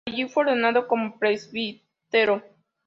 Allí 0.07 0.27
fue 0.27 0.45
ordenado 0.45 0.87
como 0.87 1.19
presbítero. 1.19 2.43